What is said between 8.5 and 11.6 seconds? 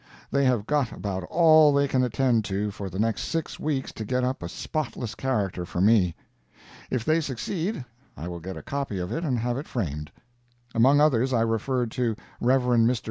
a copy of it and have it framed. Among others, I